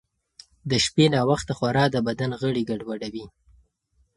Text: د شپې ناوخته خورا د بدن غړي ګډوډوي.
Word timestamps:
د 0.69 0.71
شپې 0.85 1.05
ناوخته 1.13 1.53
خورا 1.57 1.85
د 1.91 1.95
بدن 2.07 2.31
غړي 2.41 2.63
ګډوډوي. 2.69 3.25